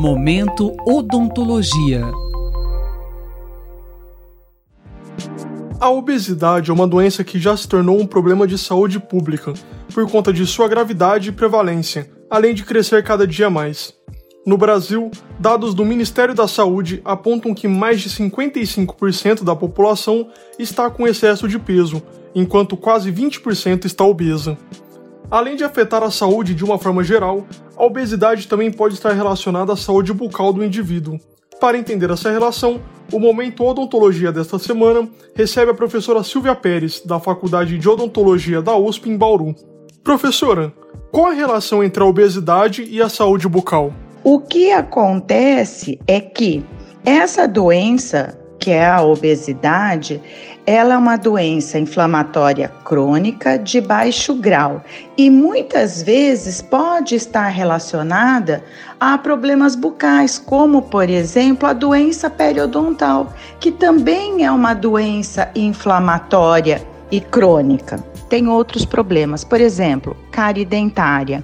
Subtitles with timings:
[0.00, 2.04] Momento Odontologia.
[5.80, 9.52] A obesidade é uma doença que já se tornou um problema de saúde pública,
[9.92, 13.92] por conta de sua gravidade e prevalência, além de crescer cada dia mais.
[14.46, 20.28] No Brasil, dados do Ministério da Saúde apontam que mais de 55% da população
[20.60, 22.00] está com excesso de peso,
[22.36, 24.56] enquanto quase 20% está obesa.
[25.30, 27.46] Além de afetar a saúde de uma forma geral,
[27.76, 31.18] a obesidade também pode estar relacionada à saúde bucal do indivíduo.
[31.60, 32.80] Para entender essa relação,
[33.12, 38.74] o Momento Odontologia desta semana recebe a professora Silvia Pérez, da Faculdade de Odontologia da
[38.74, 39.54] USP em Bauru.
[40.02, 40.72] Professora,
[41.12, 43.92] qual a relação entre a obesidade e a saúde bucal?
[44.24, 46.64] O que acontece é que
[47.04, 50.22] essa doença, que é a obesidade,
[50.70, 54.84] ela é uma doença inflamatória crônica de baixo grau
[55.16, 58.62] e muitas vezes pode estar relacionada
[59.00, 66.86] a problemas bucais, como por exemplo a doença periodontal, que também é uma doença inflamatória
[67.10, 68.04] e crônica.
[68.28, 71.42] Tem outros problemas, por exemplo, cárie dentária.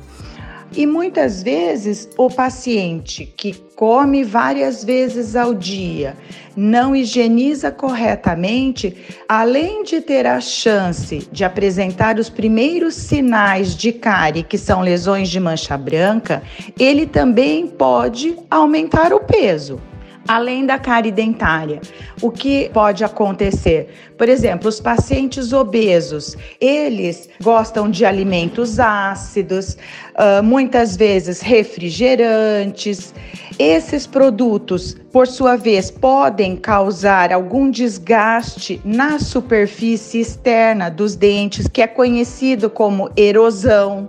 [0.76, 6.16] E muitas vezes o paciente que come várias vezes ao dia,
[6.56, 8.96] não higieniza corretamente,
[9.28, 15.28] além de ter a chance de apresentar os primeiros sinais de cárie, que são lesões
[15.28, 16.42] de mancha branca,
[16.78, 19.80] ele também pode aumentar o peso
[20.26, 21.80] além da cárie dentária.
[22.20, 23.88] O que pode acontecer?
[24.16, 29.76] Por exemplo, os pacientes obesos, eles gostam de alimentos ácidos,
[30.14, 33.12] uh, muitas vezes refrigerantes.
[33.58, 41.82] Esses produtos, por sua vez, podem causar algum desgaste na superfície externa dos dentes, que
[41.82, 44.08] é conhecido como erosão.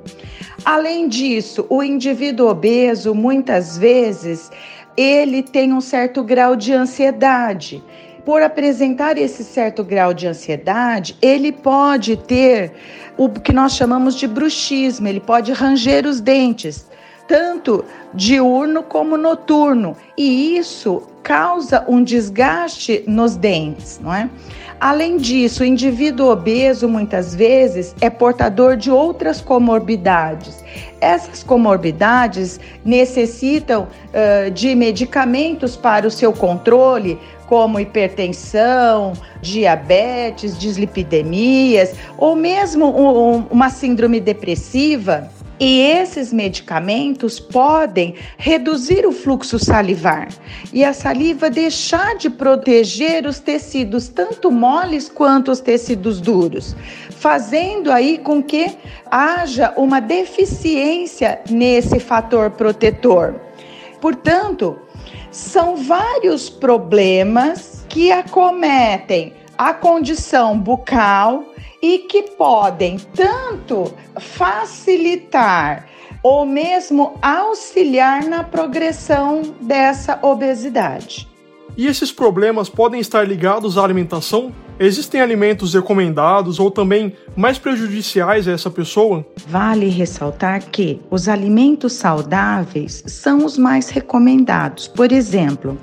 [0.63, 4.49] Além disso, o indivíduo obeso muitas vezes
[4.95, 7.83] ele tem um certo grau de ansiedade.
[8.23, 12.73] Por apresentar esse certo grau de ansiedade, ele pode ter
[13.17, 16.87] o que nós chamamos de bruxismo, ele pode ranger os dentes,
[17.27, 24.29] tanto diurno como noturno, e isso causa um desgaste nos dentes, não é?
[24.79, 30.63] Além disso, o indivíduo obeso muitas vezes é portador de outras comorbidades.
[30.99, 42.35] Essas comorbidades necessitam uh, de medicamentos para o seu controle, como hipertensão, diabetes, dislipidemias, ou
[42.35, 50.27] mesmo um, uma síndrome depressiva e esses medicamentos podem reduzir o fluxo salivar
[50.73, 56.75] e a saliva deixar de proteger os tecidos, tanto moles quanto os tecidos duros,
[57.11, 58.77] fazendo aí com que
[59.09, 63.35] haja uma deficiência nesse fator protetor.
[64.01, 64.77] Portanto,
[65.31, 75.87] são vários problemas que acometem a condição bucal e que podem tanto facilitar
[76.23, 81.27] ou mesmo auxiliar na progressão dessa obesidade.
[81.77, 84.51] E esses problemas podem estar ligados à alimentação?
[84.79, 89.25] Existem alimentos recomendados ou também mais prejudiciais a essa pessoa?
[89.47, 94.87] Vale ressaltar que os alimentos saudáveis são os mais recomendados.
[94.87, 95.77] Por exemplo,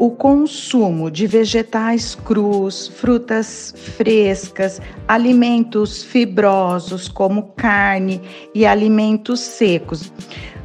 [0.00, 8.18] o consumo de vegetais crus, frutas frescas, alimentos fibrosos como carne
[8.54, 10.10] e alimentos secos.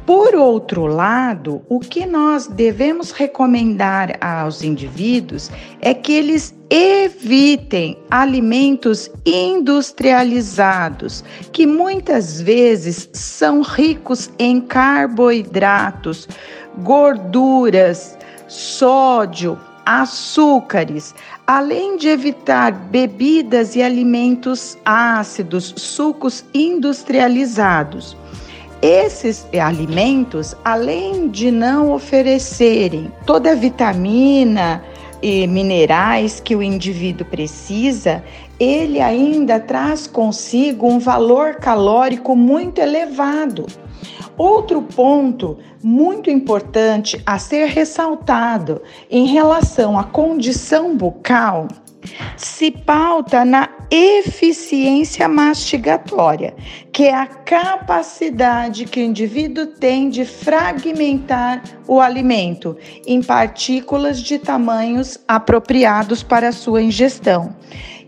[0.06, 5.50] Por outro lado, o que nós devemos recomendar aos indivíduos
[5.82, 16.26] é que eles evitem alimentos industrializados, que muitas vezes são ricos em carboidratos,
[16.78, 18.15] gorduras,
[18.48, 21.14] sódio, açúcares,
[21.46, 28.16] além de evitar bebidas e alimentos ácidos, sucos industrializados.
[28.82, 34.82] Esses alimentos, além de não oferecerem toda a vitamina
[35.22, 38.22] e minerais que o indivíduo precisa,
[38.60, 43.66] ele ainda traz consigo um valor calórico muito elevado.
[44.38, 51.68] Outro ponto muito importante a ser ressaltado em relação à condição bucal
[52.36, 56.54] se pauta na eficiência mastigatória,
[56.92, 64.38] que é a capacidade que o indivíduo tem de fragmentar o alimento em partículas de
[64.38, 67.54] tamanhos apropriados para a sua ingestão.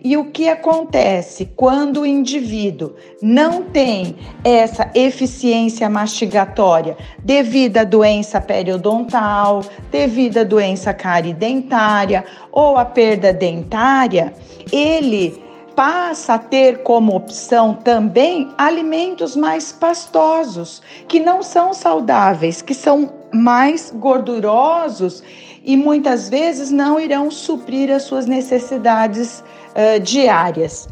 [0.02, 8.40] E o que acontece quando o indivíduo não tem essa eficiência mastigatória devido à doença
[8.40, 14.32] periodontal, devido à doença caridentária ou à perda dentária,
[14.72, 15.42] ele
[15.74, 23.12] passa a ter como opção também alimentos mais pastosos, que não são saudáveis, que são
[23.32, 25.22] mais gordurosos
[25.64, 29.42] e muitas vezes não irão suprir as suas necessidades
[29.74, 30.88] uh, diárias.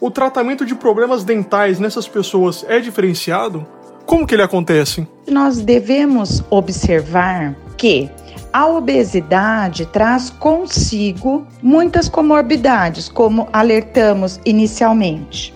[0.00, 3.66] O tratamento de problemas dentais nessas pessoas é diferenciado?
[4.04, 5.06] Como que ele acontece?
[5.26, 8.10] Nós devemos observar que
[8.52, 15.55] a obesidade traz consigo muitas comorbidades, como alertamos inicialmente.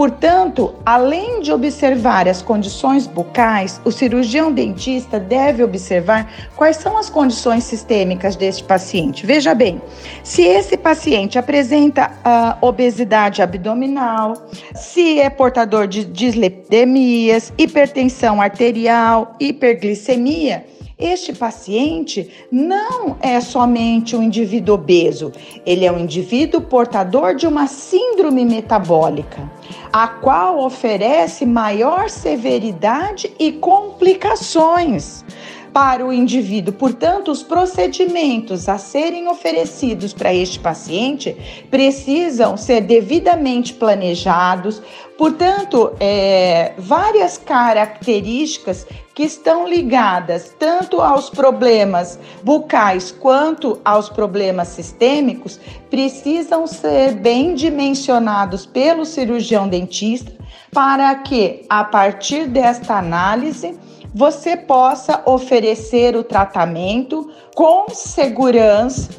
[0.00, 6.26] Portanto, além de observar as condições bucais, o cirurgião dentista deve observar
[6.56, 9.26] quais são as condições sistêmicas deste paciente.
[9.26, 9.78] Veja bem,
[10.24, 20.64] se esse paciente apresenta uh, obesidade abdominal, se é portador de dislipidemias, hipertensão arterial, hiperglicemia,
[21.00, 25.32] este paciente não é somente um indivíduo obeso,
[25.64, 29.50] ele é um indivíduo portador de uma síndrome metabólica,
[29.92, 35.24] a qual oferece maior severidade e complicações
[35.72, 36.72] para o indivíduo.
[36.72, 41.36] Portanto, os procedimentos a serem oferecidos para este paciente
[41.70, 44.82] precisam ser devidamente planejados.
[45.16, 55.60] Portanto, é, várias características que estão ligadas tanto aos problemas bucais quanto aos problemas sistêmicos
[55.90, 60.40] precisam ser bem dimensionados pelo cirurgião dentista
[60.72, 63.78] para que, a partir desta análise,
[64.14, 69.10] você possa oferecer o tratamento com segurança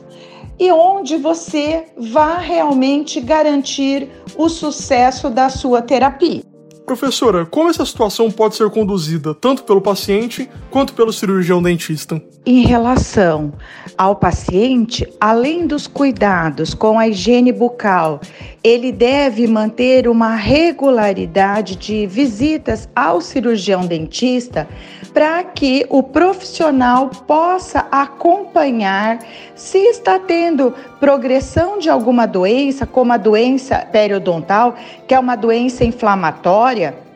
[0.59, 6.50] e onde você vá realmente garantir o sucesso da sua terapia.
[6.91, 12.21] Professora, como essa situação pode ser conduzida tanto pelo paciente quanto pelo cirurgião dentista?
[12.45, 13.53] Em relação
[13.97, 18.19] ao paciente, além dos cuidados com a higiene bucal,
[18.61, 24.67] ele deve manter uma regularidade de visitas ao cirurgião dentista
[25.13, 29.19] para que o profissional possa acompanhar
[29.55, 34.75] se está tendo progressão de alguma doença, como a doença periodontal,
[35.07, 35.83] que é uma doença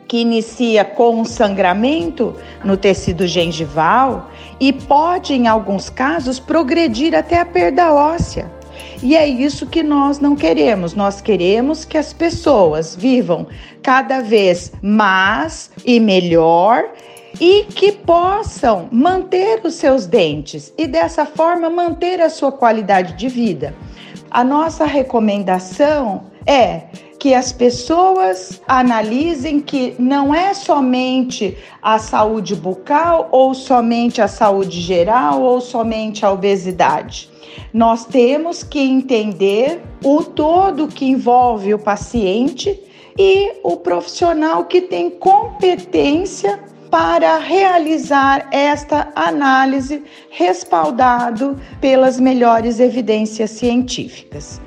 [0.07, 4.29] que inicia com um sangramento no tecido gengival
[4.59, 8.51] e pode, em alguns casos, progredir até a perda óssea.
[9.01, 10.94] E é isso que nós não queremos.
[10.94, 13.47] Nós queremos que as pessoas vivam
[13.81, 16.85] cada vez mais e melhor
[17.39, 23.27] e que possam manter os seus dentes e dessa forma manter a sua qualidade de
[23.27, 23.75] vida.
[24.31, 26.83] A nossa recomendação é
[27.25, 34.80] que as pessoas analisem que não é somente a saúde bucal ou somente a saúde
[34.80, 37.27] geral ou somente a obesidade.
[37.74, 42.80] Nós temos que entender o todo que envolve o paciente
[43.18, 46.60] e o profissional que tem competência
[46.92, 54.62] para realizar esta análise respaldado pelas melhores evidências científicas.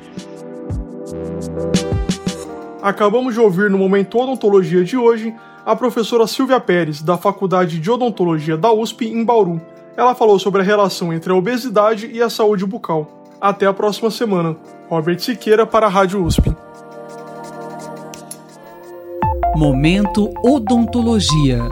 [2.82, 5.34] Acabamos de ouvir no Momento Odontologia de hoje
[5.66, 9.60] a professora Silvia Pérez, da Faculdade de Odontologia da USP, em Bauru.
[9.96, 13.24] Ela falou sobre a relação entre a obesidade e a saúde bucal.
[13.40, 14.56] Até a próxima semana.
[14.88, 16.54] Robert Siqueira para a Rádio USP.
[19.56, 21.68] Momento Odontologia.